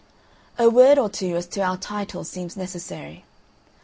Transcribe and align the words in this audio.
A 0.57 0.67
word 0.67 0.97
or 0.97 1.09
two 1.09 1.35
as 1.35 1.45
to 1.49 1.61
our 1.61 1.77
title 1.77 2.23
seems 2.23 2.57
necessary. 2.57 3.23